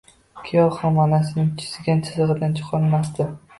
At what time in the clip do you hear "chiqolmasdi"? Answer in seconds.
2.59-3.33